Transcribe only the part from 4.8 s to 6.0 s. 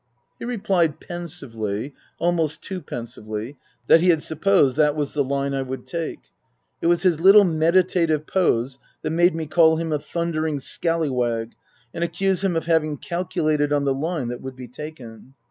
was the line I would